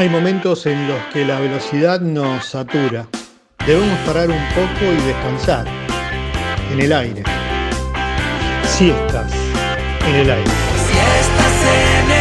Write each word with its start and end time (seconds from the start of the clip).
Hay 0.00 0.08
momentos 0.08 0.64
en 0.64 0.88
los 0.88 0.98
que 1.12 1.26
la 1.26 1.38
velocidad 1.40 2.00
nos 2.00 2.46
satura. 2.46 3.06
Debemos 3.66 3.98
parar 4.06 4.30
un 4.30 4.48
poco 4.54 4.90
y 4.90 5.06
descansar. 5.06 5.66
En 6.72 6.80
el 6.80 6.90
aire. 6.90 7.22
Si 8.64 8.88
estás 8.88 9.30
en 10.08 10.14
el 10.14 10.30
aire. 10.30 10.50
Si 10.86 10.96
estás 10.96 11.52
en 11.66 12.04
el 12.06 12.12
aire. 12.12 12.19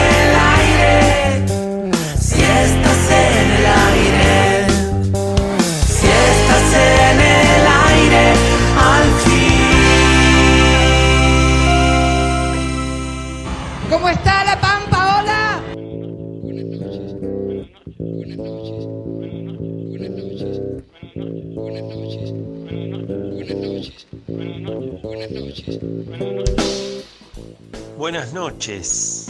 Noches 28.59 29.27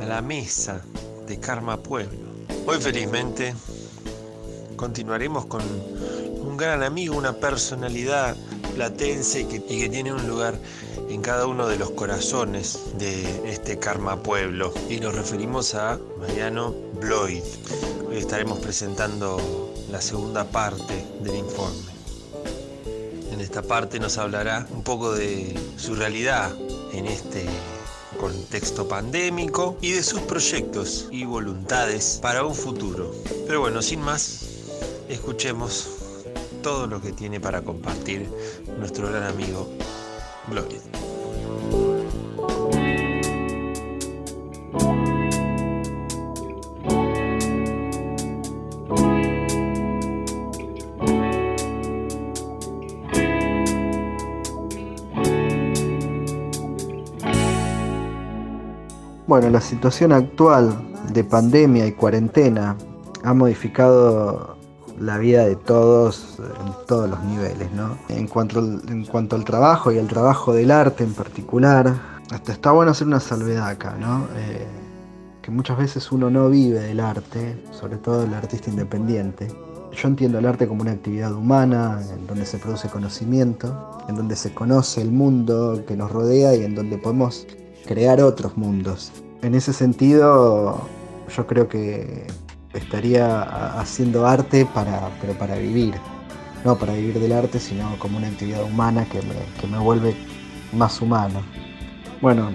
a 0.00 0.06
la 0.06 0.22
mesa 0.22 0.80
de 1.26 1.38
Karma 1.38 1.76
Pueblo. 1.82 2.18
Hoy 2.66 2.80
felizmente 2.80 3.54
continuaremos 4.76 5.44
con 5.44 5.60
un 6.40 6.56
gran 6.56 6.82
amigo, 6.82 7.14
una 7.14 7.34
personalidad 7.34 8.34
platense 8.74 9.42
y 9.42 9.44
que, 9.44 9.90
tiene 9.90 10.10
un 10.10 10.26
lugar 10.26 10.58
en 11.10 11.20
cada 11.20 11.46
uno 11.46 11.68
de 11.68 11.76
los 11.76 11.90
corazones 11.90 12.78
de 12.96 13.52
este 13.52 13.78
Karma 13.78 14.22
Pueblo. 14.22 14.72
Y 14.88 15.00
nos 15.00 15.14
referimos 15.16 15.74
a 15.74 15.98
Mariano 16.18 16.74
Bloyd. 16.98 17.42
Hoy 18.08 18.16
estaremos 18.16 18.58
presentando 18.60 19.38
la 19.90 20.00
segunda 20.00 20.44
parte 20.44 21.04
del 21.22 21.34
informe. 21.34 21.92
En 23.32 23.42
esta 23.42 23.60
parte 23.60 24.00
nos 24.00 24.16
hablará 24.16 24.66
un 24.70 24.82
poco 24.82 25.12
de 25.12 25.54
su 25.76 25.94
realidad 25.94 26.50
en 26.94 27.04
este 27.04 27.44
contexto 28.22 28.86
pandémico 28.86 29.76
y 29.80 29.90
de 29.90 30.02
sus 30.04 30.20
proyectos 30.20 31.08
y 31.10 31.24
voluntades 31.24 32.20
para 32.22 32.44
un 32.44 32.54
futuro. 32.54 33.12
Pero 33.48 33.58
bueno, 33.62 33.82
sin 33.82 34.00
más, 34.00 34.46
escuchemos 35.08 35.88
todo 36.62 36.86
lo 36.86 37.02
que 37.02 37.10
tiene 37.10 37.40
para 37.40 37.62
compartir 37.62 38.28
nuestro 38.78 39.08
gran 39.08 39.24
amigo 39.24 39.68
Bloyd. 40.46 42.01
La 59.52 59.60
situación 59.60 60.12
actual 60.12 60.74
de 61.12 61.24
pandemia 61.24 61.86
y 61.86 61.92
cuarentena 61.92 62.74
ha 63.22 63.34
modificado 63.34 64.56
la 64.98 65.18
vida 65.18 65.44
de 65.44 65.56
todos 65.56 66.38
en 66.38 66.86
todos 66.86 67.10
los 67.10 67.22
niveles, 67.24 67.70
¿no? 67.72 67.98
En 68.08 68.26
cuanto, 68.28 68.60
al, 68.60 69.44
trabajo 69.44 69.92
y 69.92 69.98
al 69.98 70.08
trabajo 70.08 70.54
del 70.54 70.70
arte 70.70 71.04
en 71.04 71.12
particular, 71.12 71.92
hasta 72.30 72.52
está 72.52 72.72
bueno 72.72 72.92
hacer 72.92 73.06
una 73.06 73.20
salvedad 73.20 73.68
acá, 73.68 73.94
¿no? 74.00 74.26
Eh, 74.36 74.66
que 75.42 75.50
muchas 75.50 75.76
veces 75.76 76.10
uno 76.12 76.30
no 76.30 76.48
vive 76.48 76.80
del 76.80 77.00
arte, 77.00 77.62
sobre 77.72 77.96
todo 77.98 78.24
el 78.24 78.32
artista 78.32 78.70
independiente. 78.70 79.48
Yo 79.92 80.08
entiendo 80.08 80.38
el 80.38 80.46
arte 80.46 80.66
como 80.66 80.80
una 80.80 80.92
actividad 80.92 81.34
humana, 81.34 82.00
en 82.10 82.26
donde 82.26 82.46
se 82.46 82.56
produce 82.56 82.88
conocimiento, 82.88 83.98
en 84.08 84.16
donde 84.16 84.36
se 84.36 84.54
conoce 84.54 85.02
el 85.02 85.10
mundo 85.10 85.84
que 85.86 85.94
nos 85.94 86.10
rodea 86.10 86.54
y 86.54 86.64
en 86.64 86.74
donde 86.74 86.96
podemos 86.96 87.46
crear 87.86 88.22
otros 88.22 88.56
mundos. 88.56 89.12
En 89.42 89.56
ese 89.56 89.72
sentido, 89.72 90.88
yo 91.36 91.46
creo 91.48 91.68
que 91.68 92.28
estaría 92.74 93.42
haciendo 93.76 94.24
arte 94.24 94.64
para, 94.72 95.10
pero 95.20 95.32
para 95.32 95.56
vivir. 95.56 95.94
No 96.64 96.78
para 96.78 96.92
vivir 96.92 97.18
del 97.18 97.32
arte, 97.32 97.58
sino 97.58 97.98
como 97.98 98.18
una 98.18 98.28
actividad 98.28 98.62
humana 98.62 99.04
que 99.06 99.18
me, 99.22 99.34
que 99.60 99.66
me 99.66 99.78
vuelve 99.78 100.14
más 100.72 101.02
humano. 101.02 101.42
Bueno, 102.20 102.52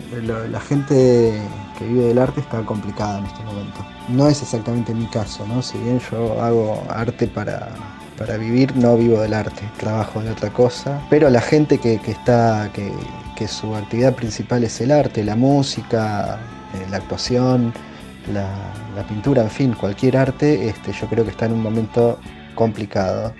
la 0.49 0.61
gente 0.61 1.41
que 1.77 1.85
vive 1.85 2.05
del 2.05 2.19
arte 2.19 2.39
está 2.39 2.65
complicada 2.65 3.19
en 3.19 3.25
este 3.25 3.43
momento. 3.43 3.85
No 4.07 4.29
es 4.29 4.41
exactamente 4.41 4.93
mi 4.93 5.07
caso, 5.07 5.45
¿no? 5.45 5.61
Si 5.61 5.77
bien 5.79 5.99
yo 6.09 6.41
hago 6.41 6.81
arte 6.89 7.27
para, 7.27 7.67
para 8.17 8.37
vivir, 8.37 8.73
no 8.77 8.95
vivo 8.95 9.19
del 9.19 9.33
arte, 9.33 9.61
trabajo 9.77 10.21
de 10.21 10.31
otra 10.31 10.51
cosa. 10.51 11.01
Pero 11.09 11.29
la 11.29 11.41
gente 11.41 11.79
que, 11.79 11.99
que 11.99 12.11
está, 12.11 12.71
que, 12.71 12.93
que 13.35 13.45
su 13.49 13.75
actividad 13.75 14.15
principal 14.15 14.63
es 14.63 14.79
el 14.79 14.91
arte, 14.91 15.25
la 15.25 15.35
música, 15.35 16.39
la 16.89 16.97
actuación, 16.97 17.73
la, 18.33 19.03
pintura, 19.07 19.43
en 19.43 19.49
fin, 19.49 19.73
cualquier 19.73 20.17
arte, 20.17 20.67
este, 20.67 20.91
yo 20.91 21.07
creo 21.07 21.23
que 21.23 21.31
está 21.31 21.45
en 21.45 21.53
un 21.53 21.61
momento 21.61 22.19
complicado. 22.55 23.33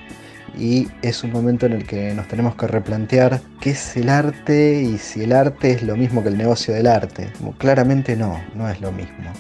Y 0.58 0.88
es 1.04 1.24
un 1.24 1.32
momento 1.32 1.68
en 1.68 1.74
el 1.74 1.86
que 1.86 2.14
nos 2.16 2.28
tenemos 2.28 2.56
que 2.56 2.66
replantear 2.66 3.42
qué 3.60 3.72
es 3.72 3.96
el 3.96 4.10
arte 4.10 4.82
y 4.82 4.98
si 4.98 5.24
el 5.24 5.34
arte 5.34 5.72
es 5.72 5.84
lo 5.84 5.96
mismo 5.96 6.24
que 6.24 6.30
el 6.30 6.38
negocio 6.38 6.74
del 6.74 6.88
arte. 6.88 7.32
Claramente 7.60 8.16
no, 8.16 8.40
no 8.56 8.68
es 8.68 8.82
lo 8.82 8.92
mismo. 8.92 9.32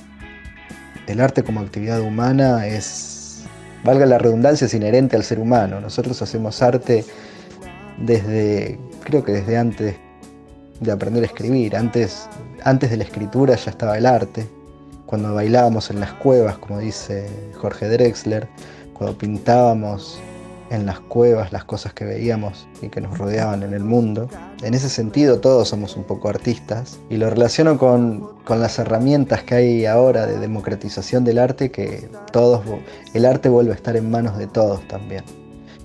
El 1.08 1.22
arte 1.22 1.42
como 1.42 1.62
actividad 1.62 2.02
humana 2.02 2.68
es, 2.68 3.46
valga 3.84 4.06
la 4.06 4.20
redundancia, 4.20 4.66
es 4.66 4.74
inherente 4.76 5.16
al 5.16 5.24
ser 5.24 5.40
humano. 5.40 5.80
Nosotros 5.80 6.22
hacemos 6.22 6.62
arte 6.62 7.04
desde, 7.98 8.78
creo 9.04 9.24
que 9.24 9.32
desde 9.32 9.58
antes 9.58 9.96
de 10.80 10.92
aprender 10.92 11.24
a 11.24 11.26
escribir. 11.26 11.76
Antes, 11.76 12.28
antes 12.68 12.90
de 12.90 12.98
la 12.98 13.06
escritura 13.06 13.56
ya 13.56 13.72
estaba 13.72 13.98
el 13.98 14.06
arte. 14.06 14.46
Cuando 15.06 15.34
bailábamos 15.34 15.90
en 15.90 16.02
las 16.02 16.12
cuevas, 16.12 16.58
como 16.58 16.80
dice 16.80 17.30
Jorge 17.56 17.88
Drexler, 17.88 18.50
cuando 18.94 19.18
pintábamos 19.18 20.20
en 20.70 20.86
las 20.86 21.00
cuevas 21.00 21.54
las 21.54 21.64
cosas 21.64 21.94
que 21.94 22.04
veíamos 22.04 22.68
y 22.82 22.90
que 22.90 23.00
nos 23.00 23.18
rodeaban 23.18 23.64
en 23.64 23.74
el 23.74 23.86
mundo. 23.86 24.28
En 24.64 24.74
ese 24.74 24.90
sentido 24.90 25.40
todos 25.40 25.70
somos 25.70 25.96
un 25.96 26.04
poco 26.04 26.28
artistas 26.28 27.00
y 27.10 27.16
lo 27.16 27.30
relaciono 27.30 27.78
con, 27.78 28.36
con 28.44 28.60
las 28.60 28.78
herramientas 28.80 29.44
que 29.44 29.56
hay 29.56 29.86
ahora 29.86 30.28
de 30.28 30.38
democratización 30.38 31.24
del 31.24 31.40
arte, 31.40 31.72
que 31.72 32.10
todos, 32.34 32.66
el 33.14 33.26
arte 33.26 33.48
vuelve 33.48 33.72
a 33.72 33.76
estar 33.76 33.96
en 33.96 34.12
manos 34.12 34.38
de 34.38 34.48
todos 34.48 34.86
también. 34.90 35.24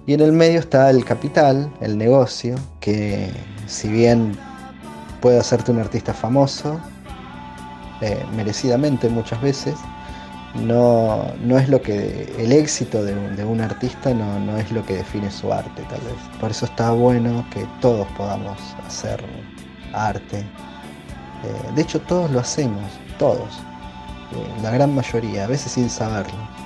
Y 0.04 0.14
en 0.14 0.20
el 0.20 0.32
medio 0.32 0.58
está 0.58 0.90
el 0.90 1.04
capital, 1.04 1.72
el 1.80 1.96
negocio, 1.96 2.56
que 2.80 3.30
si 3.68 3.86
bien 3.86 4.36
puede 5.22 5.38
hacerte 5.38 5.70
un 5.70 5.78
artista 5.78 6.12
famoso, 6.12 6.78
eh, 8.02 8.22
merecidamente 8.36 9.08
muchas 9.08 9.40
veces, 9.40 9.76
no, 10.54 11.32
no, 11.40 11.58
es 11.58 11.68
lo 11.68 11.80
que 11.80 12.30
el 12.38 12.52
éxito 12.52 13.02
de 13.02 13.14
un, 13.14 13.36
de 13.36 13.44
un 13.44 13.60
artista 13.62 14.12
no, 14.12 14.38
no, 14.40 14.58
es 14.58 14.70
lo 14.70 14.84
que 14.84 14.96
define 14.96 15.30
su 15.30 15.50
arte 15.50 15.82
tal 15.88 16.00
vez. 16.00 16.38
Por 16.38 16.50
eso 16.50 16.66
está 16.66 16.90
bueno 16.90 17.46
que 17.50 17.66
todos 17.80 18.06
podamos 18.18 18.58
hacer 18.86 19.24
arte. 19.94 20.40
Eh, 20.40 21.72
de 21.74 21.82
hecho 21.82 22.00
todos 22.02 22.30
lo 22.30 22.40
hacemos, 22.40 22.84
todos, 23.18 23.60
eh, 24.32 24.62
la 24.62 24.70
gran 24.72 24.94
mayoría, 24.94 25.44
a 25.44 25.46
veces 25.46 25.72
sin 25.72 25.88
saberlo. 25.88 26.61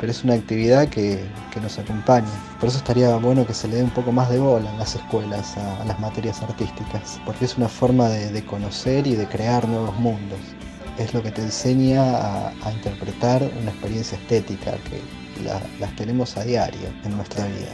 Pero 0.00 0.12
es 0.12 0.24
una 0.24 0.34
actividad 0.34 0.88
que, 0.88 1.22
que, 1.52 1.60
nos 1.60 1.78
acompaña. 1.78 2.26
Por 2.58 2.70
eso 2.70 2.78
estaría 2.78 3.14
bueno 3.16 3.46
que 3.46 3.52
se 3.52 3.68
le 3.68 3.76
dé 3.76 3.82
un 3.84 3.90
poco 3.90 4.12
más 4.12 4.30
de 4.30 4.38
bola 4.38 4.70
en 4.70 4.78
las 4.78 4.94
escuelas 4.94 5.56
a, 5.58 5.84
las 5.84 6.00
materias 6.00 6.42
artísticas, 6.42 7.20
porque 7.26 7.44
es 7.44 7.56
una 7.58 7.68
forma 7.68 8.08
de, 8.08 8.32
de 8.32 8.44
conocer 8.44 9.06
y 9.06 9.14
de 9.14 9.26
crear 9.26 9.68
nuevos 9.68 9.94
mundos 9.98 10.40
es 11.00 11.14
lo 11.14 11.22
que 11.22 11.30
te 11.30 11.42
enseña 11.42 12.02
a, 12.02 12.72
interpretar 12.72 13.42
una 13.60 13.70
experiencia 13.70 14.18
estética 14.18 14.72
que 14.72 15.42
la, 15.42 15.60
las 15.78 15.94
tenemos 15.96 16.36
a 16.36 16.44
diario 16.44 16.88
en 17.04 17.16
nuestra 17.16 17.46
vida. 17.46 17.72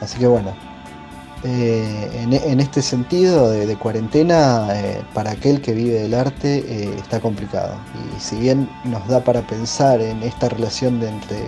Así 0.00 0.18
que 0.18 0.26
bueno, 0.26 0.54
eh, 1.42 2.10
en, 2.22 2.60
este 2.60 2.82
sentido 2.82 3.50
de, 3.50 3.76
cuarentena, 3.76 4.68
eh, 4.74 5.02
para 5.14 5.30
aquel 5.30 5.62
que 5.62 5.72
vive 5.72 6.00
del 6.00 6.12
arte 6.12 6.58
eh, 6.58 6.94
está 6.98 7.18
complicado. 7.18 7.76
Y 7.94 8.20
si 8.20 8.36
bien 8.36 8.68
nos 8.84 9.06
da 9.08 9.24
para 9.24 9.40
pensar 9.46 10.02
en 10.02 10.22
esta 10.22 10.50
relación 10.50 11.02
entre, 11.02 11.40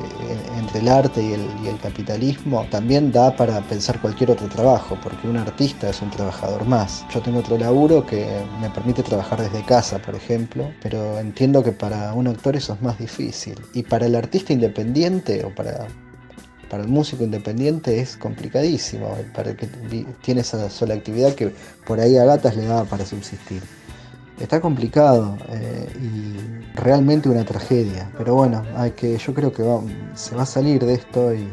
el 0.74 0.88
arte 0.88 1.22
y 1.22 1.34
el 1.68 1.78
capitalismo, 1.82 2.66
también 2.70 3.12
da 3.12 3.36
para 3.36 3.60
pensar 3.60 4.00
cualquier 4.00 4.30
otro 4.30 4.48
trabajo, 4.48 4.98
porque 5.02 5.28
un 5.28 5.36
artista 5.36 5.90
es 5.90 6.00
un 6.00 6.10
trabajador 6.10 6.64
más. 6.64 7.04
Yo 7.12 7.20
tengo 7.20 7.40
otro 7.40 7.58
laburo 7.58 8.06
que 8.06 8.26
me 8.60 8.70
permite 8.70 9.02
trabajar 9.02 9.42
desde 9.42 9.62
casa, 9.64 9.98
por 9.98 10.14
ejemplo, 10.14 10.70
pero 10.82 11.18
entiendo 11.18 11.62
que 11.62 11.72
para 11.72 12.14
un 12.14 12.26
actor 12.26 12.56
eso 12.56 12.72
es 12.72 12.80
más 12.80 12.98
difícil. 12.98 13.56
Y 13.74 13.82
para 13.82 14.06
el 14.06 14.14
artista 14.14 14.54
independiente 14.54 15.44
o 15.44 15.54
para 15.54 15.86
para 16.72 16.84
el 16.84 16.88
músico 16.88 17.22
independiente 17.22 18.00
es 18.00 18.16
complicadísimo, 18.16 19.14
para 19.34 19.50
el 19.50 19.56
que 19.56 19.66
tiene 20.22 20.40
esa 20.40 20.70
sola 20.70 20.94
actividad 20.94 21.34
que 21.34 21.52
por 21.86 22.00
ahí 22.00 22.16
a 22.16 22.24
gatas 22.24 22.56
le 22.56 22.64
daba 22.64 22.84
para 22.84 23.04
subsistir. 23.04 23.60
Está 24.40 24.58
complicado 24.58 25.36
eh, 25.50 25.86
realmente 26.74 27.28
una 27.28 27.44
tragedia. 27.44 28.10
Pero 28.16 28.36
bueno, 28.36 28.64
hay 28.74 28.92
que, 28.92 29.18
yo 29.18 29.34
creo 29.34 29.52
que 29.52 29.62
se 30.14 30.34
va 30.34 30.44
a 30.44 30.46
salir 30.46 30.82
de 30.82 30.94
esto 30.94 31.34
y 31.34 31.46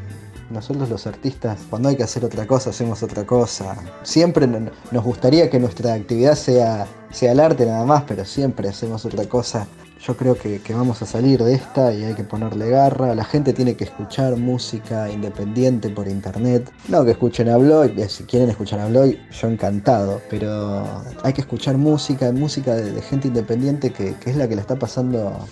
nosotros 0.52 0.90
los 0.90 1.08
artistas, 1.08 1.60
cuando 1.70 1.90
hay 1.90 1.96
que 1.96 2.04
hacer 2.04 2.26
otra 2.26 2.46
cosa, 2.48 2.70
hacemos 2.70 3.04
otra 3.04 3.26
cosa. 3.26 3.76
Siempre 4.04 4.48
nos 4.48 5.04
gustaría 5.04 5.50
que 5.50 5.60
nuestra 5.60 5.94
actividad 5.94 6.36
sea, 6.36 6.88
sea 7.12 7.32
el 7.32 7.40
arte 7.40 7.66
nada 7.66 7.86
más, 7.86 8.04
pero 8.04 8.26
siempre 8.26 8.70
hacemos 8.70 9.06
otra 9.06 9.26
cosa 9.26 9.68
yo 10.06 10.16
creo 10.16 10.36
que, 10.36 10.62
vamos 10.70 11.02
a 11.02 11.06
salir 11.06 11.44
de 11.44 11.54
esta 11.54 11.94
y 11.94 12.04
hay 12.04 12.14
que 12.14 12.24
ponerle 12.24 12.70
garra. 12.70 13.14
La 13.16 13.26
gente 13.26 13.54
tiene 13.54 13.76
que 13.76 13.84
escuchar 13.84 14.38
música 14.38 15.10
independiente 15.10 15.90
por 15.90 16.08
internet. 16.08 16.72
No 16.88 17.04
que 17.04 17.12
escuchen 17.12 17.50
a 17.50 17.58
Bloy, 17.58 17.94
eh, 17.98 18.08
si 18.08 18.24
quieren 18.24 18.50
escuchar 18.50 18.80
a 18.80 18.88
Bloy, 18.88 19.20
yo 19.30 19.48
encantado. 19.50 20.22
Pero 20.30 20.86
hay 21.24 21.34
que 21.34 21.42
escuchar 21.42 21.78
música, 21.78 22.32
música 22.32 22.76
de, 22.76 23.02
gente 23.02 23.28
independiente 23.28 23.92
que, 23.92 24.16
es 24.26 24.36
la 24.36 24.48
que 24.48 24.56
la 24.56 24.62
está 24.62 24.78
pasando. 24.78 25.46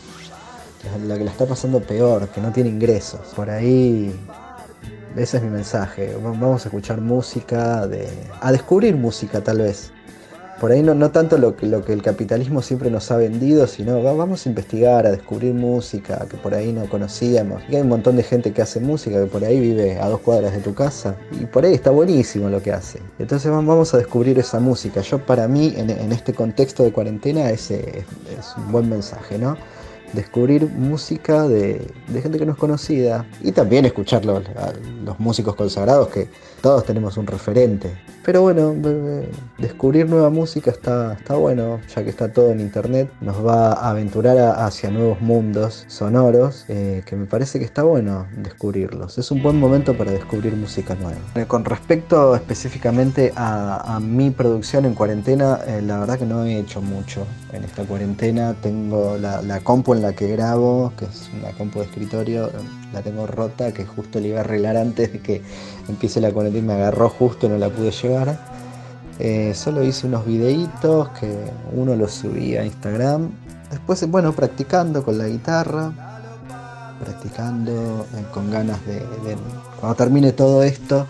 La 1.05 1.17
que 1.17 1.25
la 1.25 1.31
está 1.31 1.45
pasando 1.45 1.81
peor, 1.81 2.29
que 2.29 2.39
no 2.39 2.51
tiene 2.53 2.69
ingresos. 2.69 3.19
Por 3.35 3.49
ahí 3.49 4.15
ese 5.17 5.37
es 5.37 5.43
mi 5.43 5.49
mensaje. 5.49 6.15
Vamos 6.21 6.65
a 6.65 6.69
escuchar 6.69 7.01
música, 7.01 7.87
a 8.41 8.51
descubrir 8.51 8.95
música 8.95 9.41
tal 9.41 9.59
vez 9.59 9.91
por 10.59 10.71
ahí 10.71 10.81
no, 10.81 11.11
tanto 11.11 11.37
lo 11.37 11.55
que, 11.55 11.67
el 11.67 12.01
capitalismo 12.01 12.63
siempre 12.63 12.89
nos 12.89 13.11
ha 13.11 13.17
vendido, 13.17 13.67
sino 13.67 14.01
vamos 14.01 14.45
a 14.45 14.49
investigar, 14.49 15.05
a 15.05 15.11
descubrir 15.11 15.53
música 15.53 16.25
que 16.27 16.35
por 16.37 16.55
ahí 16.55 16.73
no 16.73 16.89
conocíamos. 16.89 17.61
Hay 17.69 17.75
un 17.75 17.89
montón 17.89 18.15
de 18.15 18.23
gente 18.23 18.51
que 18.51 18.63
hace 18.63 18.79
música 18.79 19.19
que 19.19 19.27
por 19.27 19.45
ahí 19.45 19.59
vive 19.59 19.99
a 19.99 20.09
dos 20.09 20.19
cuadras 20.21 20.53
de 20.53 20.59
tu 20.59 20.73
casa 20.73 21.15
y 21.39 21.45
por 21.45 21.63
ahí 21.63 21.75
está 21.75 21.91
buenísimo 21.91 22.49
lo 22.49 22.61
que 22.63 22.73
hace. 22.73 22.99
Entonces 23.19 23.51
vamos 23.51 23.93
a 23.93 23.97
descubrir 23.97 24.39
esa 24.39 24.59
música. 24.59 25.01
Yo 25.01 25.23
para 25.23 25.47
mí 25.47 25.75
en, 25.77 26.11
este 26.11 26.33
contexto 26.33 26.83
de 26.83 26.91
cuarentena 26.91 27.51
ese 27.51 27.99
es 27.99 28.55
un 28.57 28.71
buen 28.71 28.89
mensaje, 28.89 29.37
¿no? 29.37 29.57
Descubrir 30.13 30.67
música 30.67 31.47
de, 31.47 31.85
gente 32.21 32.39
que 32.39 32.45
no 32.45 32.53
es 32.53 32.57
conocida 32.57 33.25
y 33.41 33.51
también 33.51 33.85
escuchar 33.85 34.25
los, 34.25 34.43
los 35.03 35.19
músicos 35.19 35.55
consagrados 35.55 36.09
que 36.09 36.29
todos 36.61 36.85
tenemos 36.85 37.17
un 37.17 37.27
referente. 37.27 37.93
Pero 38.27 38.41
bueno, 38.41 38.75
descubrir 39.57 40.09
nueva 40.09 40.29
música 40.29 40.69
está, 40.69 41.13
está 41.13 41.35
bueno, 41.35 41.79
ya 41.95 42.03
que 42.03 42.09
está 42.09 42.33
todo 42.33 42.51
en 42.51 42.59
internet, 42.59 43.09
nos 43.21 43.37
va 43.45 43.71
a 43.71 43.91
aventurar 43.91 44.37
hacia 44.37 44.89
nuevos 44.91 45.21
mundos 45.21 45.85
sonoros, 45.87 46.65
eh, 46.67 47.03
que 47.05 47.15
me 47.15 47.25
parece 47.25 47.57
que 47.57 47.63
está 47.63 47.83
bueno 47.83 48.27
descubrirlos. 48.35 49.17
Es 49.17 49.31
un 49.31 49.41
buen 49.41 49.57
momento 49.57 49.97
para 49.97 50.11
descubrir 50.11 50.57
música 50.57 50.93
nueva. 50.95 51.21
Eh, 51.35 51.45
con 51.45 51.63
respecto 51.63 52.35
específicamente 52.35 53.31
a, 53.37 53.97
mi 54.01 54.29
producción 54.31 54.83
en 54.83 54.93
cuarentena, 54.93 55.61
eh, 55.65 55.81
la 55.81 55.97
verdad 55.99 56.19
que 56.19 56.25
no 56.25 56.43
he 56.43 56.59
hecho 56.59 56.81
mucho 56.81 57.25
en 57.53 57.63
esta 57.63 57.85
cuarentena. 57.85 58.55
Tengo 58.61 59.17
la, 59.17 59.41
la 59.41 59.61
en 59.97 60.03
la 60.03 60.13
que 60.13 60.27
grabo, 60.27 60.93
que 60.97 61.05
es 61.05 61.29
una 61.37 61.51
compu 61.51 61.79
de 61.79 61.85
escritorio, 61.85 62.49
la 62.93 63.01
tengo 63.01 63.27
rota, 63.27 63.73
que 63.73 63.85
justo 63.85 64.19
le 64.19 64.29
iba 64.29 64.37
a 64.37 64.41
arreglar 64.41 64.77
antes 64.77 65.11
de 65.11 65.19
que 65.19 65.41
empiece 65.89 66.21
la 66.21 66.31
cuarentena 66.31 66.63
y 66.63 66.67
me 66.67 66.73
agarró 66.73 67.09
justo, 67.09 67.49
no 67.49 67.57
la 67.57 67.69
pude 67.69 67.91
llevar. 67.91 68.37
Eh, 69.19 69.53
solo 69.55 69.83
hice 69.83 70.05
unos 70.07 70.25
videitos 70.25 71.09
que 71.19 71.35
uno 71.73 71.95
los 71.95 72.11
subí 72.13 72.55
a 72.55 72.63
Instagram. 72.63 73.31
Después, 73.71 74.07
bueno, 74.09 74.31
practicando 74.31 75.03
con 75.03 75.17
la 75.17 75.27
guitarra, 75.27 75.91
practicando 77.03 78.05
eh, 78.15 78.23
con 78.33 78.51
ganas 78.51 78.85
de, 78.85 79.01
cuando 79.79 79.95
termine 79.95 80.31
todo 80.31 80.63
esto, 80.63 81.05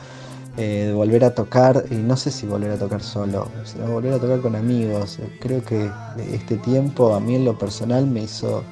eh, 0.58 0.86
de 0.88 0.94
volver 0.94 1.24
a 1.24 1.36
tocar, 1.36 1.84
y 1.92 1.96
no 1.96 2.18
sé 2.18 2.32
si 2.32 2.48
volver 2.48 2.72
a 2.72 2.78
tocar 2.78 3.04
solo, 3.04 3.48
volver 3.88 4.14
a 4.14 4.20
tocar 4.20 4.40
con 4.42 4.56
amigos. 4.56 5.20
Creo 5.40 5.64
que 5.64 5.92
este 6.32 6.58
tiempo 6.58 7.14
a 7.14 7.20
mí 7.20 7.36
en 7.36 7.46
lo 7.46 7.58
personal 7.58 8.08
me 8.08 8.24
hizo, 8.24 8.64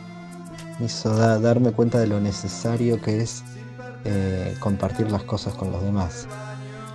hizo 0.80 1.14
darme 1.40 1.72
cuenta 1.72 2.00
de 2.00 2.08
lo 2.08 2.20
necesario 2.20 3.02
que 3.02 3.22
es 3.22 3.44
compartir 4.60 5.12
las 5.12 5.24
cosas 5.24 5.54
con 5.56 5.72
los 5.72 5.82
demás. 5.82 6.28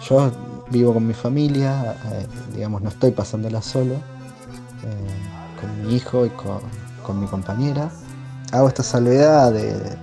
Yo 0.09 0.31
vivo 0.71 0.95
con 0.95 1.07
mi 1.07 1.15
familia, 1.15 1.97
eh, 2.13 2.27
digamos, 2.55 2.83
no 2.83 2.89
estoy 2.89 3.11
pasándola 3.11 3.61
solo, 3.61 3.95
eh, 3.95 5.61
con 5.61 5.87
mi 5.87 5.97
hijo 5.97 6.25
y 6.27 6.31
con, 6.31 6.61
mi 7.21 7.27
compañera. 7.27 7.91
Hago 8.53 8.69
esta 8.69 8.85
salvedad 8.85 9.53
de, 9.53 9.97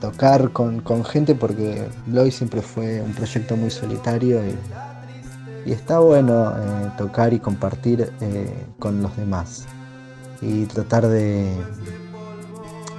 tocar 0.00 0.50
con, 0.52 1.04
gente 1.04 1.34
porque 1.34 1.86
Bloy 2.06 2.30
siempre 2.30 2.62
fue 2.62 3.02
un 3.02 3.12
proyecto 3.12 3.56
muy 3.58 3.70
solitario 3.70 4.40
y, 4.46 5.70
está 5.70 5.98
bueno 5.98 6.54
eh, 6.56 6.90
tocar 6.96 7.34
y 7.34 7.38
compartir 7.38 8.10
con 8.78 9.02
los 9.02 9.14
demás 9.18 9.66
y 10.40 10.64
tratar 10.64 11.06
de, 11.06 11.54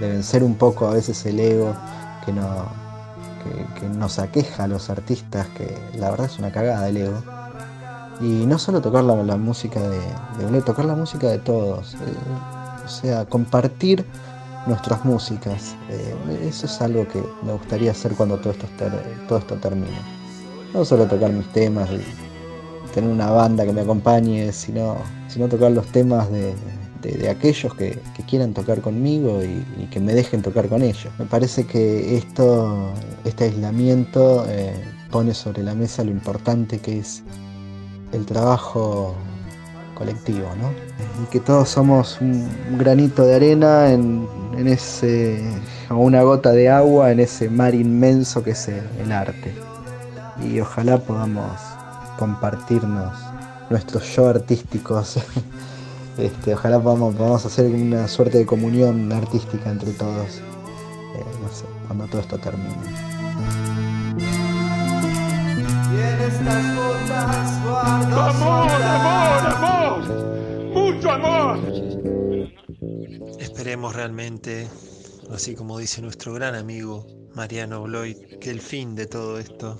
de 0.01 0.09
vencer 0.09 0.44
un 0.44 0.56
poco 0.56 0.88
a 0.88 0.94
veces 0.94 1.25
el 1.25 1.39
ego 1.39 1.74
que 2.25 2.33
no, 2.33 2.65
que, 3.80 3.88
nos 3.88 4.19
aqueja 4.19 4.63
a 4.63 4.68
los 4.68 4.89
artistas, 4.89 5.48
que 5.50 5.77
la 5.98 6.09
verdad 6.09 6.25
es 6.25 6.39
una 6.39 6.51
cagada 6.51 6.89
el 6.89 6.98
ego. 6.98 7.21
Y 8.19 8.45
no 8.45 8.59
solo 8.59 8.81
tocar 8.81 9.03
la, 9.03 9.38
música 9.38 9.80
de, 9.80 10.51
de 10.51 10.62
tocar 10.62 10.86
la 10.86 10.95
música 10.95 11.27
de 11.27 11.39
todos. 11.39 11.95
Eh, 11.95 11.98
o 12.86 12.88
sea, 12.88 13.25
compartir 13.25 14.06
nuestras 14.68 15.03
músicas. 15.06 15.75
Eh, 15.89 16.47
eso 16.47 16.65
es 16.65 16.81
algo 16.81 17.07
que 17.07 17.24
me 17.44 17.54
gustaría 17.54 17.92
hacer 17.92 18.13
cuando 18.13 18.38
todo 18.38 18.51
esto, 18.51 18.68
todo 19.27 19.39
esto 19.39 19.56
termine. 19.56 19.97
No 20.74 20.86
solo 20.86 21.06
tocar 21.06 21.31
mis 21.31 21.51
temas 21.51 21.89
y 21.89 22.01
tener 22.94 23.09
una 23.09 23.31
banda 23.31 23.65
que 23.65 23.74
me 23.74 23.81
acompañe, 23.81 24.51
sino, 24.51 24.97
sino 25.27 25.47
tocar 25.47 25.71
los 25.71 25.88
temas 25.88 26.30
de, 26.31 26.54
de, 27.01 27.30
aquellos 27.30 27.74
que, 27.75 28.00
quieran 28.27 28.53
tocar 28.53 28.81
conmigo 28.81 29.42
y, 29.44 29.86
que 29.88 30.00
me 30.00 30.13
dejen 30.13 30.42
tocar 30.42 30.68
con 30.69 30.83
ellos. 30.83 31.07
Me 31.19 31.25
parece 31.25 31.65
que 31.65 32.18
esto, 32.18 32.94
este 33.25 33.45
aislamiento 33.45 34.45
eh, 34.48 34.74
pone 35.09 35.33
sobre 35.33 35.63
la 35.63 35.75
mesa 35.75 36.03
lo 36.03 36.12
importante 36.12 36.80
que 36.80 37.00
es 37.00 37.24
el 38.13 38.25
trabajo 38.25 39.15
colectivo, 39.95 40.48
¿no? 40.59 40.69
Y 41.24 41.27
que 41.30 41.39
todos 41.39 41.69
somos 41.69 42.19
un 42.21 42.48
granito 42.77 43.25
de 43.25 43.36
arena 43.36 43.92
en, 43.92 44.27
ese, 44.68 45.44
o 45.89 45.95
una 45.95 46.24
gota 46.24 46.51
de 46.51 46.69
agua 46.69 47.12
en 47.12 47.19
ese 47.19 47.50
mar 47.50 47.75
inmenso 47.75 48.44
que 48.44 48.51
es 48.51 48.68
el 48.68 49.12
arte. 49.12 49.54
Y 50.44 50.59
ojalá 50.59 50.97
podamos 50.97 51.59
compartirnos 52.18 53.13
nuestros 53.69 54.15
yo 54.15 54.30
artísticos 54.30 55.18
Este, 56.17 56.53
ojalá 56.53 56.77
vamos, 56.77 57.17
vamos 57.17 57.45
a 57.45 57.47
hacer 57.47 57.67
una 57.67 58.07
suerte 58.07 58.39
de 58.39 58.45
comunión 58.45 59.11
artística 59.11 59.69
entre 59.71 59.91
todos, 59.94 60.37
eh, 61.15 61.23
no 61.41 61.49
sé, 61.49 61.65
cuando 61.87 62.06
todo 62.07 62.21
esto 62.21 62.37
termine. 62.37 62.75
¡Amor, 68.13 68.71
amor, 68.81 69.41
amor! 69.45 70.01
¡Mucho 70.73 71.11
amor! 71.11 71.59
Esperemos 73.39 73.95
realmente, 73.95 74.68
así 75.31 75.56
como 75.56 75.77
dice 75.80 76.01
nuestro 76.01 76.33
gran 76.33 76.56
amigo 76.56 77.07
Mariano 77.35 77.83
Bloyd, 77.83 78.18
que 78.39 78.49
el 78.51 78.59
fin 78.61 78.95
de 78.95 79.06
todo 79.06 79.39
esto 79.39 79.80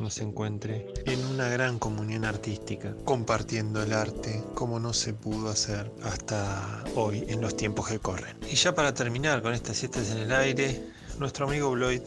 nos 0.00 0.18
encuentre 0.18 0.86
en 1.06 1.24
una 1.26 1.48
gran 1.48 1.78
comunión 1.78 2.24
artística, 2.24 2.94
compartiendo 3.04 3.82
el 3.82 3.92
arte 3.92 4.42
como 4.54 4.80
no 4.80 4.92
se 4.92 5.12
pudo 5.14 5.48
hacer 5.48 5.90
hasta 6.02 6.84
hoy 6.94 7.24
en 7.28 7.40
los 7.40 7.56
tiempos 7.56 7.88
que 7.88 7.98
corren. 7.98 8.36
Y 8.50 8.56
ya 8.56 8.74
para 8.74 8.94
terminar 8.94 9.42
con 9.42 9.54
estas 9.54 9.76
siestas 9.76 10.10
en 10.10 10.18
el 10.18 10.32
aire, 10.32 10.82
nuestro 11.18 11.46
amigo 11.46 11.70
Bloyd 11.70 12.00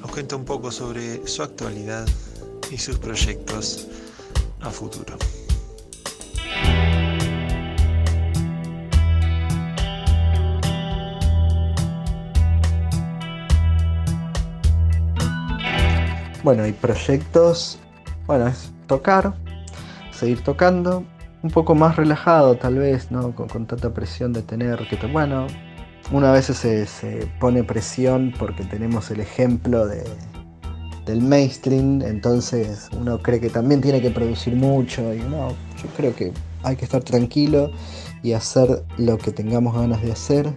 nos 0.00 0.10
cuenta 0.10 0.36
un 0.36 0.44
poco 0.44 0.70
sobre 0.70 1.26
su 1.26 1.42
actualidad 1.42 2.06
y 2.70 2.78
sus 2.78 2.98
proyectos 2.98 3.86
a 4.60 4.70
futuro. 4.70 5.16
Bueno, 16.46 16.64
y 16.64 16.70
proyectos, 16.70 17.76
bueno, 18.28 18.46
es 18.46 18.70
tocar, 18.86 19.34
seguir 20.12 20.44
tocando, 20.44 21.02
un 21.42 21.50
poco 21.50 21.74
más 21.74 21.96
relajado 21.96 22.54
tal 22.54 22.76
vez, 22.76 23.10
¿no? 23.10 23.34
Con, 23.34 23.48
tanta 23.66 23.92
presión 23.92 24.32
de 24.32 24.42
tener 24.42 24.78
que, 24.86 24.96
bueno, 25.08 25.48
una 26.12 26.30
vez 26.30 26.44
se, 26.44 26.86
se 26.86 27.26
pone 27.40 27.64
presión 27.64 28.32
porque 28.38 28.62
tenemos 28.62 29.10
el 29.10 29.18
ejemplo 29.18 29.88
de, 29.88 30.04
del 31.04 31.20
mainstream, 31.20 32.00
entonces 32.02 32.90
uno 32.96 33.20
cree 33.20 33.40
que 33.40 33.50
también 33.50 33.80
tiene 33.80 34.00
que 34.00 34.12
producir 34.12 34.54
mucho 34.54 35.12
y 35.12 35.18
no, 35.18 35.48
yo 35.48 35.88
creo 35.96 36.14
que 36.14 36.32
hay 36.62 36.76
que 36.76 36.84
estar 36.84 37.02
tranquilo 37.02 37.72
y 38.22 38.34
hacer 38.34 38.84
lo 38.98 39.18
que 39.18 39.32
tengamos 39.32 39.74
ganas 39.74 40.00
de 40.00 40.12
hacer. 40.12 40.54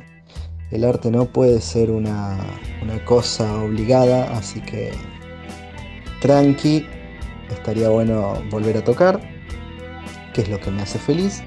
El 0.70 0.84
arte 0.84 1.10
no 1.10 1.26
puede 1.26 1.60
ser 1.62 1.90
una, 1.90 2.38
una 2.84 3.04
cosa 3.06 3.64
obligada, 3.64 4.38
así 4.38 4.62
que 4.62 4.92
tranqui, 6.22 6.86
estaría 7.50 7.90
bueno 7.90 8.42
volver 8.50 8.78
a 8.78 8.84
tocar, 8.84 9.20
que 10.34 10.42
es 10.42 10.50
lo 10.50 10.60
que 10.60 10.72
me 10.72 10.82
hace 10.82 11.00
feliz. 11.00 11.42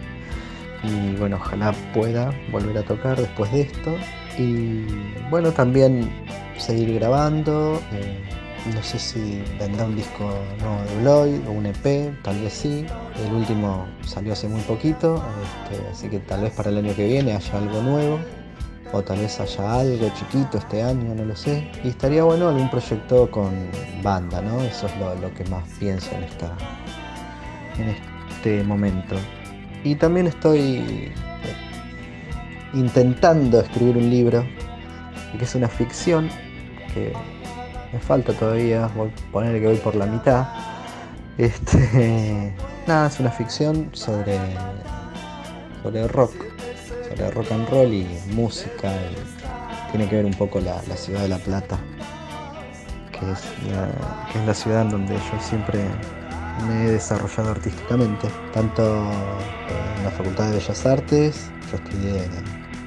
Y 0.82 1.14
bueno, 1.16 1.36
ojalá 1.36 1.72
pueda 1.94 2.32
volver 2.50 2.78
a 2.78 2.82
tocar 2.82 3.16
después 3.16 3.52
de 3.52 3.62
esto. 3.62 3.96
Y 4.38 4.84
bueno, 5.30 5.52
también 5.52 6.10
seguir 6.58 6.94
grabando. 6.94 7.80
eh, 7.92 8.18
no 8.74 8.82
sé 8.82 8.98
si 8.98 9.42
vendrá 9.58 9.84
un 9.86 9.96
disco 9.96 10.30
nuevo 10.60 10.82
de 10.84 11.00
Bloyd 11.00 11.48
o 11.48 11.52
un 11.52 11.66
EP, 11.66 12.22
tal 12.22 12.38
vez 12.40 12.52
sí. 12.52 12.86
El 13.26 13.32
último 13.32 13.86
salió 14.04 14.32
hace 14.32 14.46
muy 14.48 14.60
poquito, 14.62 15.22
este, 15.72 15.88
así 15.88 16.08
que 16.08 16.20
tal 16.20 16.42
vez 16.42 16.52
para 16.52 16.70
el 16.70 16.78
año 16.78 16.94
que 16.94 17.06
viene 17.06 17.32
haya 17.32 17.58
algo 17.58 17.82
nuevo. 17.82 18.20
O 18.92 19.02
tal 19.02 19.18
vez 19.20 19.40
haya 19.40 19.80
algo 19.80 20.10
chiquito 20.14 20.58
este 20.58 20.82
año, 20.82 21.14
no 21.14 21.24
lo 21.24 21.34
sé. 21.34 21.70
Y 21.82 21.88
estaría 21.88 22.24
bueno 22.24 22.48
algún 22.48 22.70
proyecto 22.70 23.30
con 23.30 23.50
banda, 24.02 24.42
¿no? 24.42 24.60
Eso 24.60 24.86
es 24.86 25.20
lo, 25.20 25.32
que 25.34 25.44
más 25.44 25.66
pienso 25.78 26.10
en, 26.14 26.24
esta, 26.24 26.54
en 27.78 27.96
este 28.28 28.62
momento. 28.64 29.16
Y 29.82 29.94
también 29.94 30.26
estoy 30.26 30.60
eh, 30.60 31.12
intentando 32.74 33.60
escribir 33.60 33.96
un 33.96 34.10
libro, 34.10 34.44
que 35.38 35.44
es 35.44 35.54
una 35.54 35.68
ficción, 35.68 36.28
que 36.92 37.14
me 37.92 37.98
falta 37.98 38.32
todavía, 38.34 38.88
voy 38.94 39.08
a 39.08 39.32
poner 39.32 39.60
que 39.60 39.66
voy 39.66 39.76
por 39.76 39.94
la 39.94 40.06
mitad. 40.06 40.46
Este, 41.38 42.54
nada, 42.86 43.08
es 43.08 43.18
una 43.20 43.30
ficción 43.30 43.88
sobre, 43.92 44.38
sobre 45.82 46.08
rock, 46.08 46.51
sobre 47.08 47.30
rock 47.30 47.52
and 47.52 47.68
roll 47.68 47.92
y 47.92 48.06
música. 48.32 48.92
tiene 49.90 50.08
que 50.08 50.16
ver 50.16 50.24
un 50.24 50.34
poco 50.34 50.60
la, 50.60 50.80
la 50.88 50.96
ciudad 50.96 51.22
de 51.22 51.28
La 51.28 51.38
Plata, 51.38 51.78
que 53.10 53.30
es, 53.30 53.44
la, 53.70 53.88
que 54.32 54.38
es 54.38 54.46
la 54.46 54.54
ciudad 54.54 54.82
en 54.82 54.90
donde 54.90 55.14
yo 55.14 55.40
siempre 55.40 55.84
me 56.66 56.86
he 56.86 56.90
desarrollado 56.92 57.50
artísticamente, 57.50 58.28
tanto 58.52 58.82
en 59.98 60.04
la 60.04 60.10
Facultad 60.10 60.46
de 60.46 60.58
Bellas 60.58 60.86
Artes, 60.86 61.50
yo 61.70 61.76
estudié 61.76 62.28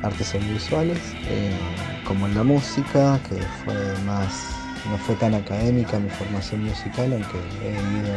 artes 0.04 0.36
audiovisuales, 0.36 1.00
eh, 1.28 1.58
como 2.08 2.28
en 2.28 2.36
la 2.36 2.44
música, 2.44 3.20
que 3.28 3.42
fue 3.64 3.76
más, 4.06 4.52
no 4.90 4.98
fue 5.00 5.16
tan 5.16 5.34
académica 5.34 6.00
mi 6.00 6.10
formación 6.10 6.64
musical, 6.64 7.12
aunque 7.14 7.38
he 7.64 7.72
ido 7.72 8.14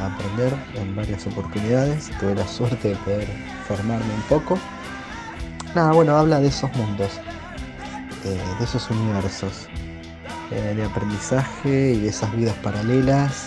a 0.00 0.06
aprender 0.06 0.52
en 0.74 0.96
varias 0.96 1.26
oportunidades, 1.26 2.10
tuve 2.18 2.34
la 2.34 2.48
suerte 2.48 2.88
de 2.88 2.96
poder 2.96 3.28
formarme 3.68 4.14
un 4.14 4.22
poco. 4.22 4.58
Nada, 5.74 5.92
bueno, 5.92 6.16
habla 6.16 6.40
de 6.40 6.48
esos 6.48 6.74
mundos, 6.76 7.10
eh, 8.24 8.38
de 8.58 8.64
esos 8.64 8.90
universos, 8.90 9.66
eh, 10.50 10.74
de 10.76 10.84
aprendizaje 10.84 11.92
y 11.94 12.00
de 12.00 12.08
esas 12.08 12.34
vidas 12.36 12.54
paralelas. 12.62 13.46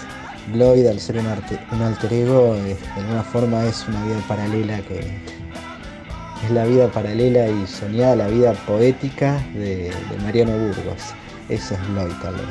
Lloyd, 0.53 0.87
al 0.87 0.99
ser 0.99 1.17
un, 1.19 1.27
un 1.71 1.81
alter 1.81 2.13
ego, 2.13 2.53
de 2.55 2.77
alguna 2.97 3.23
forma 3.23 3.63
es 3.65 3.85
una 3.87 4.03
vida 4.05 4.17
paralela 4.27 4.79
que 4.81 4.99
es 6.43 6.51
la 6.51 6.65
vida 6.65 6.87
paralela 6.91 7.47
y 7.47 7.65
soñada, 7.67 8.15
la 8.15 8.27
vida 8.27 8.53
poética 8.67 9.39
de, 9.53 9.91
Mariano 10.23 10.51
Burgos. 10.57 11.01
Eso 11.49 11.75
es 11.75 11.79
Lloyd, 11.89 12.13
tal 12.21 12.35
vez. 12.35 12.45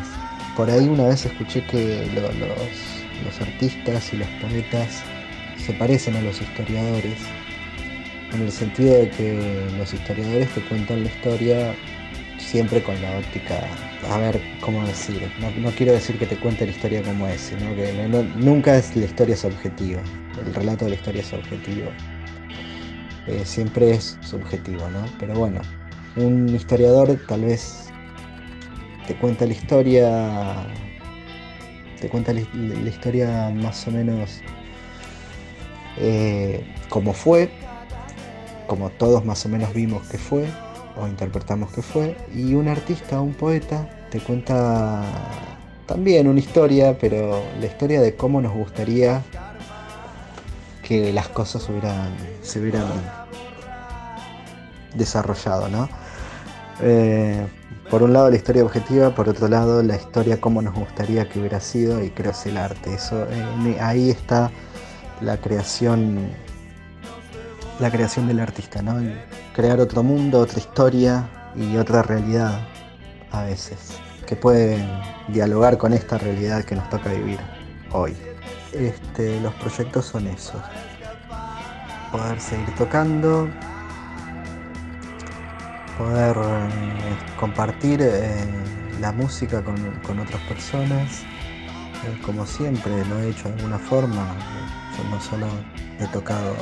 Por 0.56 0.70
ahí 0.70 0.88
una 0.88 1.04
vez 1.08 1.24
escuché 1.26 1.64
que 1.66 2.08
lo- 2.14 2.32
los, 2.46 3.24
los 3.24 3.40
artistas 3.40 4.12
y 4.12 4.16
los 4.18 4.28
poetas 4.40 5.02
se 5.64 5.72
parecen 5.74 6.16
a 6.16 6.20
los 6.20 6.40
historiadores, 6.40 7.18
en 8.34 8.42
el 8.42 8.52
sentido 8.52 8.98
de 8.98 9.10
que 9.10 9.66
los 9.78 9.92
historiadores 9.92 10.48
te 10.54 10.60
cuentan 10.62 11.04
la 11.04 11.08
historia 11.08 11.74
siempre 12.38 12.82
con 12.82 13.00
la 13.00 13.18
óptica, 13.18 13.60
a 14.10 14.18
ver 14.18 14.40
cómo 14.60 14.86
decir, 14.86 15.30
no, 15.40 15.50
no 15.50 15.70
quiero 15.70 15.92
decir 15.92 16.18
que 16.18 16.26
te 16.26 16.36
cuente 16.36 16.66
la 16.66 16.72
historia 16.72 17.02
como 17.02 17.26
es, 17.26 17.40
sino 17.40 17.74
que 17.74 17.92
nunca 18.36 18.76
es 18.76 18.94
la 18.96 19.04
historia 19.06 19.34
es 19.34 19.44
objetiva, 19.44 20.02
el 20.44 20.54
relato 20.54 20.84
de 20.84 20.90
la 20.90 20.96
historia 20.96 21.22
es 21.22 21.32
objetivo, 21.32 21.90
Eh, 23.26 23.42
siempre 23.46 23.92
es 23.92 24.18
subjetivo, 24.20 24.86
¿no? 24.90 25.06
Pero 25.18 25.32
bueno, 25.34 25.62
un 26.16 26.46
historiador 26.48 27.18
tal 27.26 27.44
vez 27.46 27.88
te 29.06 29.14
cuenta 29.14 29.46
la 29.46 29.54
historia, 29.54 30.66
te 32.00 32.08
cuenta 32.10 32.34
la, 32.34 32.42
la 32.52 32.88
historia 32.90 33.50
más 33.50 33.88
o 33.88 33.90
menos 33.92 34.42
eh, 35.96 36.60
como 36.90 37.14
fue, 37.14 37.48
como 38.66 38.90
todos 38.90 39.24
más 39.24 39.44
o 39.46 39.48
menos 39.48 39.72
vimos 39.72 40.06
que 40.08 40.18
fue, 40.18 40.46
o 40.96 41.06
interpretamos 41.06 41.72
que 41.72 41.82
fue, 41.82 42.16
y 42.34 42.54
un 42.54 42.68
artista, 42.68 43.20
un 43.20 43.34
poeta, 43.34 43.88
te 44.10 44.20
cuenta 44.20 45.02
también 45.86 46.28
una 46.28 46.40
historia, 46.40 46.96
pero 46.98 47.42
la 47.60 47.66
historia 47.66 48.00
de 48.00 48.14
cómo 48.14 48.40
nos 48.40 48.52
gustaría 48.52 49.22
que 50.82 51.12
las 51.12 51.28
cosas 51.28 51.68
hubieran, 51.68 52.14
se 52.42 52.60
hubieran 52.60 52.86
desarrollado, 54.94 55.68
¿no? 55.68 55.88
Eh, 56.80 57.46
por 57.90 58.02
un 58.02 58.12
lado 58.12 58.30
la 58.30 58.36
historia 58.36 58.64
objetiva, 58.64 59.14
por 59.14 59.28
otro 59.28 59.48
lado 59.48 59.82
la 59.82 59.96
historia 59.96 60.40
cómo 60.40 60.62
nos 60.62 60.74
gustaría 60.74 61.28
que 61.28 61.38
hubiera 61.38 61.60
sido 61.60 62.02
y 62.02 62.10
creo 62.10 62.32
es 62.32 62.46
el 62.46 62.56
arte. 62.56 62.94
Eso, 62.94 63.26
eh, 63.30 63.78
ahí 63.80 64.10
está 64.10 64.50
la 65.20 65.36
creación 65.36 66.30
la 67.80 67.90
creación 67.90 68.28
del 68.28 68.40
artista, 68.40 68.82
¿no? 68.82 69.00
Crear 69.54 69.80
otro 69.80 70.02
mundo, 70.02 70.40
otra 70.40 70.58
historia 70.58 71.28
y 71.56 71.76
otra 71.76 72.02
realidad 72.02 72.60
a 73.32 73.42
veces, 73.44 73.98
que 74.26 74.36
puede 74.36 74.78
dialogar 75.28 75.76
con 75.76 75.92
esta 75.92 76.18
realidad 76.18 76.64
que 76.64 76.76
nos 76.76 76.88
toca 76.88 77.10
vivir 77.10 77.38
hoy. 77.92 78.16
Este, 78.72 79.40
los 79.40 79.52
proyectos 79.54 80.06
son 80.06 80.26
esos. 80.28 80.60
Poder 82.12 82.40
seguir 82.40 82.72
tocando, 82.76 83.48
poder 85.98 86.36
eh, 86.36 86.68
compartir 87.38 88.00
eh, 88.02 88.44
la 89.00 89.10
música 89.10 89.62
con, 89.62 89.76
con 90.06 90.20
otras 90.20 90.40
personas, 90.42 91.22
eh, 92.04 92.20
como 92.24 92.46
siempre 92.46 93.04
lo 93.06 93.18
he 93.20 93.30
hecho 93.30 93.48
de 93.48 93.54
alguna 93.54 93.78
forma. 93.78 94.26
Yo 94.96 95.10
no 95.10 95.20
solo 95.20 95.46
he 95.98 96.06
tocado 96.08 96.54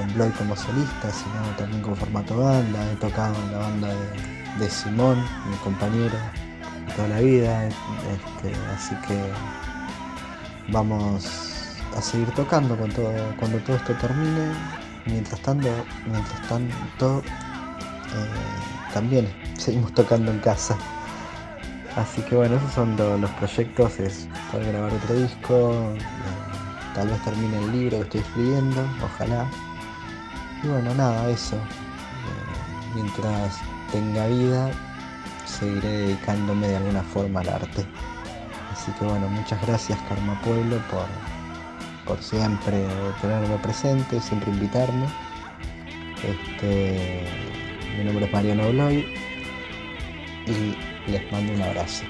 con 0.00 0.14
Bloy 0.14 0.30
como 0.30 0.56
solista, 0.56 1.10
sino 1.12 1.56
también 1.58 1.82
con 1.82 1.96
formato 1.96 2.36
banda. 2.36 2.78
He 2.92 2.96
tocado 2.96 3.34
en 3.44 3.52
la 3.52 3.58
banda 3.58 3.88
de, 3.88 4.64
de 4.64 4.70
Simón, 4.70 5.18
mi 5.48 5.56
compañero, 5.56 6.16
toda 6.96 7.08
la 7.08 7.20
vida. 7.20 7.66
este, 7.66 8.54
así 8.74 8.94
que 9.06 9.20
vamos 10.72 11.26
a 11.96 12.00
seguir 12.02 12.30
tocando 12.32 12.76
cuando 12.76 13.58
todo 13.58 13.76
esto 13.76 13.92
termine. 13.94 14.52
Mientras 15.06 15.40
tanto, 15.40 15.68
mientras 16.06 16.42
tanto 16.48 17.22
eh, 17.26 18.92
también 18.92 19.28
seguimos 19.58 19.92
tocando 19.94 20.30
en 20.30 20.38
casa. 20.40 20.76
Así 21.96 22.20
que 22.22 22.36
bueno, 22.36 22.56
esos 22.56 22.72
son 22.72 22.96
lo- 22.96 23.16
los 23.18 23.30
proyectos, 23.32 23.98
es 23.98 24.28
poder 24.52 24.72
grabar 24.72 24.92
otro 24.92 25.14
disco, 25.16 25.72
eh, 25.96 25.98
tal 26.94 27.08
vez 27.08 27.20
termine 27.22 27.58
el 27.58 27.72
libro 27.72 27.98
que 27.98 28.02
estoy 28.04 28.20
escribiendo, 28.20 28.86
ojalá. 29.02 29.46
Y 30.62 30.68
bueno, 30.68 30.94
nada, 30.94 31.28
eso. 31.30 31.56
Eh, 31.56 32.94
mientras 32.94 33.58
tenga 33.92 34.26
vida, 34.26 34.70
seguiré 35.46 35.88
dedicándome 35.88 36.68
de 36.68 36.76
alguna 36.76 37.02
forma 37.02 37.40
al 37.40 37.48
arte. 37.48 37.86
Así 38.72 38.92
que 38.92 39.04
bueno, 39.04 39.28
muchas 39.28 39.60
gracias 39.66 39.98
Karma 40.08 40.40
Pueblo 40.42 40.78
por, 40.90 41.06
por 42.06 42.22
siempre 42.22 42.86
tenerme 43.20 43.56
presente, 43.58 44.20
siempre 44.20 44.50
invitarme. 44.50 45.06
Este, 46.22 47.26
mi 47.96 48.04
nombre 48.04 48.26
es 48.26 48.32
Mariano 48.32 48.70
Bloy 48.70 49.06
y 50.46 51.10
les 51.10 51.32
mando 51.32 51.52
un 51.52 51.62
abrazo. 51.62 52.04